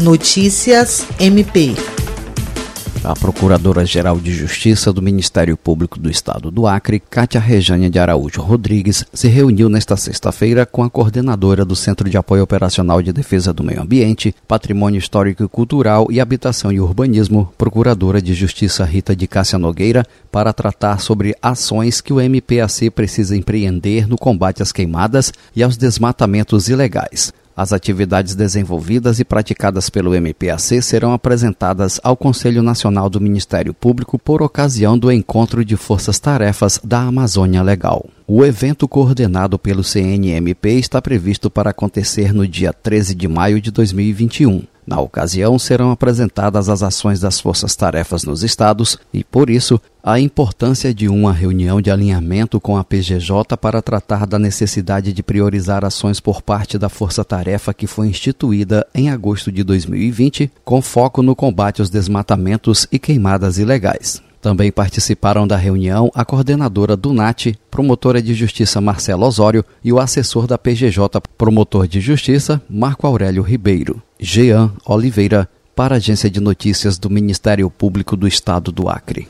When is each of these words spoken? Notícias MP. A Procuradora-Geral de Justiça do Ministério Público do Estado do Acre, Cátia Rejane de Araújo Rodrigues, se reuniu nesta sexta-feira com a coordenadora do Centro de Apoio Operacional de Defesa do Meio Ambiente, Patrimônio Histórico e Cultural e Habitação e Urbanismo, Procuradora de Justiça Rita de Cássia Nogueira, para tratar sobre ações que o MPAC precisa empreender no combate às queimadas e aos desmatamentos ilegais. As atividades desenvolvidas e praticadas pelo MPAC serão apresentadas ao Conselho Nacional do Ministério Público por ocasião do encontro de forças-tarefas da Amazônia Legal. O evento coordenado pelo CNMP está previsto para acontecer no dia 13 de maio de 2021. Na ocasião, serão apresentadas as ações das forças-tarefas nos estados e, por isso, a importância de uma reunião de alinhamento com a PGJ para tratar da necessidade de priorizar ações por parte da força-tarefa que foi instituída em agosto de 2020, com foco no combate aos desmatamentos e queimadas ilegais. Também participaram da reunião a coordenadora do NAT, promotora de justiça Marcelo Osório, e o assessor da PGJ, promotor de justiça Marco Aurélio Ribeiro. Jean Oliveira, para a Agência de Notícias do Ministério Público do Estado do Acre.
Notícias 0.00 1.06
MP. 1.18 1.74
A 3.04 3.14
Procuradora-Geral 3.14 4.18
de 4.18 4.32
Justiça 4.32 4.90
do 4.94 5.02
Ministério 5.02 5.58
Público 5.58 5.98
do 5.98 6.10
Estado 6.10 6.50
do 6.50 6.66
Acre, 6.66 6.98
Cátia 6.98 7.38
Rejane 7.38 7.90
de 7.90 7.98
Araújo 7.98 8.40
Rodrigues, 8.40 9.04
se 9.12 9.28
reuniu 9.28 9.68
nesta 9.68 9.98
sexta-feira 9.98 10.64
com 10.64 10.82
a 10.82 10.88
coordenadora 10.88 11.66
do 11.66 11.76
Centro 11.76 12.08
de 12.08 12.16
Apoio 12.16 12.42
Operacional 12.42 13.02
de 13.02 13.12
Defesa 13.12 13.52
do 13.52 13.62
Meio 13.62 13.82
Ambiente, 13.82 14.34
Patrimônio 14.48 14.98
Histórico 14.98 15.44
e 15.44 15.48
Cultural 15.48 16.06
e 16.10 16.18
Habitação 16.18 16.72
e 16.72 16.80
Urbanismo, 16.80 17.52
Procuradora 17.58 18.22
de 18.22 18.32
Justiça 18.32 18.86
Rita 18.86 19.14
de 19.14 19.26
Cássia 19.26 19.58
Nogueira, 19.58 20.06
para 20.32 20.54
tratar 20.54 20.98
sobre 20.98 21.34
ações 21.42 22.00
que 22.00 22.12
o 22.12 22.20
MPAC 22.20 22.88
precisa 22.90 23.36
empreender 23.36 24.08
no 24.08 24.16
combate 24.16 24.62
às 24.62 24.72
queimadas 24.72 25.30
e 25.54 25.62
aos 25.62 25.76
desmatamentos 25.76 26.70
ilegais. 26.70 27.34
As 27.60 27.74
atividades 27.74 28.34
desenvolvidas 28.34 29.20
e 29.20 29.24
praticadas 29.24 29.90
pelo 29.90 30.14
MPAC 30.14 30.80
serão 30.80 31.12
apresentadas 31.12 32.00
ao 32.02 32.16
Conselho 32.16 32.62
Nacional 32.62 33.10
do 33.10 33.20
Ministério 33.20 33.74
Público 33.74 34.18
por 34.18 34.40
ocasião 34.40 34.98
do 34.98 35.12
encontro 35.12 35.62
de 35.62 35.76
forças-tarefas 35.76 36.80
da 36.82 37.02
Amazônia 37.02 37.62
Legal. 37.62 38.06
O 38.26 38.46
evento 38.46 38.88
coordenado 38.88 39.58
pelo 39.58 39.84
CNMP 39.84 40.70
está 40.78 41.02
previsto 41.02 41.50
para 41.50 41.68
acontecer 41.68 42.32
no 42.32 42.48
dia 42.48 42.72
13 42.72 43.14
de 43.14 43.28
maio 43.28 43.60
de 43.60 43.70
2021. 43.70 44.62
Na 44.90 45.00
ocasião, 45.00 45.56
serão 45.56 45.92
apresentadas 45.92 46.68
as 46.68 46.82
ações 46.82 47.20
das 47.20 47.38
forças-tarefas 47.38 48.24
nos 48.24 48.42
estados 48.42 48.98
e, 49.14 49.22
por 49.22 49.48
isso, 49.48 49.80
a 50.02 50.18
importância 50.18 50.92
de 50.92 51.08
uma 51.08 51.32
reunião 51.32 51.80
de 51.80 51.92
alinhamento 51.92 52.60
com 52.60 52.76
a 52.76 52.82
PGJ 52.82 53.56
para 53.56 53.80
tratar 53.80 54.26
da 54.26 54.36
necessidade 54.36 55.12
de 55.12 55.22
priorizar 55.22 55.84
ações 55.84 56.18
por 56.18 56.42
parte 56.42 56.76
da 56.76 56.88
força-tarefa 56.88 57.72
que 57.72 57.86
foi 57.86 58.08
instituída 58.08 58.84
em 58.92 59.10
agosto 59.10 59.52
de 59.52 59.62
2020, 59.62 60.50
com 60.64 60.82
foco 60.82 61.22
no 61.22 61.36
combate 61.36 61.80
aos 61.80 61.88
desmatamentos 61.88 62.88
e 62.90 62.98
queimadas 62.98 63.58
ilegais. 63.58 64.20
Também 64.40 64.72
participaram 64.72 65.46
da 65.46 65.56
reunião 65.56 66.10
a 66.14 66.24
coordenadora 66.24 66.96
do 66.96 67.12
NAT, 67.12 67.54
promotora 67.70 68.22
de 68.22 68.32
justiça 68.32 68.80
Marcelo 68.80 69.26
Osório, 69.26 69.64
e 69.84 69.92
o 69.92 70.00
assessor 70.00 70.46
da 70.46 70.56
PGJ, 70.56 71.20
promotor 71.36 71.86
de 71.86 72.00
justiça 72.00 72.60
Marco 72.68 73.06
Aurélio 73.06 73.42
Ribeiro. 73.42 74.02
Jean 74.18 74.72
Oliveira, 74.86 75.48
para 75.76 75.94
a 75.94 75.98
Agência 75.98 76.30
de 76.30 76.40
Notícias 76.40 76.98
do 76.98 77.10
Ministério 77.10 77.70
Público 77.70 78.16
do 78.16 78.26
Estado 78.26 78.72
do 78.72 78.88
Acre. 78.88 79.28